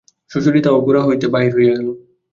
সুচরিতা 0.31 0.69
ও 0.71 0.77
গোরা 0.85 1.01
ঘর 1.01 1.07
হইতে 1.07 1.27
বাহির 1.33 1.51
হইয়া 1.55 1.73
গেল। 1.73 1.87